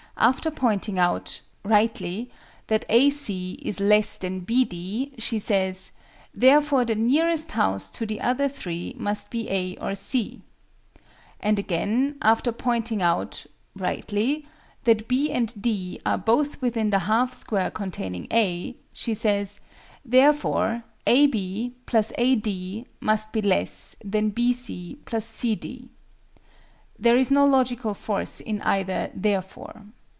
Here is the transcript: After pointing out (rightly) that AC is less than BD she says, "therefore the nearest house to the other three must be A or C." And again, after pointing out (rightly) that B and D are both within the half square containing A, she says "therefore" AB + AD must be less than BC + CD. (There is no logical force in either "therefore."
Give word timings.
After 0.17 0.51
pointing 0.51 0.99
out 0.99 1.41
(rightly) 1.63 2.29
that 2.67 2.85
AC 2.89 3.53
is 3.53 3.79
less 3.79 4.19
than 4.19 4.45
BD 4.45 5.13
she 5.19 5.39
says, 5.39 5.91
"therefore 6.31 6.85
the 6.85 6.93
nearest 6.93 7.53
house 7.53 7.89
to 7.91 8.05
the 8.05 8.21
other 8.21 8.47
three 8.47 8.93
must 8.99 9.31
be 9.31 9.49
A 9.49 9.77
or 9.77 9.95
C." 9.95 10.41
And 11.39 11.57
again, 11.57 12.17
after 12.21 12.51
pointing 12.51 13.01
out 13.01 13.47
(rightly) 13.75 14.45
that 14.83 15.07
B 15.07 15.31
and 15.31 15.59
D 15.59 15.99
are 16.05 16.19
both 16.19 16.61
within 16.61 16.91
the 16.91 16.99
half 16.99 17.33
square 17.33 17.71
containing 17.71 18.27
A, 18.31 18.75
she 18.93 19.15
says 19.15 19.59
"therefore" 20.05 20.83
AB 21.07 21.73
+ 21.93 21.93
AD 21.95 22.85
must 23.03 23.31
be 23.33 23.41
less 23.41 23.95
than 24.05 24.31
BC 24.33 24.97
+ 25.21 25.23
CD. 25.23 25.89
(There 26.99 27.17
is 27.17 27.31
no 27.31 27.43
logical 27.43 27.95
force 27.95 28.39
in 28.39 28.61
either 28.61 29.09
"therefore." 29.15 29.85